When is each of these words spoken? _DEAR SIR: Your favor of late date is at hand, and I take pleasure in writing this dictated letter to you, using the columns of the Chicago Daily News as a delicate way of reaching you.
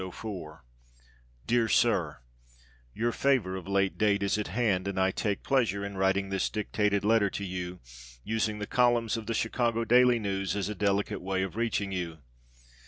_DEAR 1.45 1.67
SIR: 1.69 2.21
Your 2.91 3.11
favor 3.11 3.55
of 3.55 3.67
late 3.67 3.99
date 3.99 4.23
is 4.23 4.35
at 4.39 4.47
hand, 4.47 4.87
and 4.87 4.99
I 4.99 5.11
take 5.11 5.43
pleasure 5.43 5.85
in 5.85 5.95
writing 5.95 6.29
this 6.29 6.49
dictated 6.49 7.05
letter 7.05 7.29
to 7.29 7.45
you, 7.45 7.81
using 8.23 8.57
the 8.57 8.65
columns 8.65 9.15
of 9.15 9.27
the 9.27 9.35
Chicago 9.35 9.85
Daily 9.85 10.17
News 10.17 10.55
as 10.55 10.69
a 10.69 10.73
delicate 10.73 11.21
way 11.21 11.43
of 11.43 11.55
reaching 11.55 11.91
you. 11.91 12.17